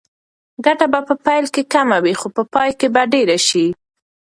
[0.65, 3.65] ګټه به په پیل کې کمه وي خو په پای کې به ډېره شي.